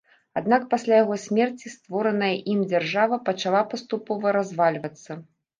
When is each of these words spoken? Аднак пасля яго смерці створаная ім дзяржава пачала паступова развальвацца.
Аднак 0.39 0.63
пасля 0.71 0.95
яго 1.03 1.17
смерці 1.25 1.71
створаная 1.75 2.31
ім 2.53 2.65
дзяржава 2.71 3.21
пачала 3.29 3.61
паступова 3.75 4.37
развальвацца. 4.39 5.11